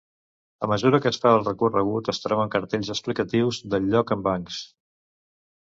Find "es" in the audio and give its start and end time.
1.15-1.19, 2.15-2.21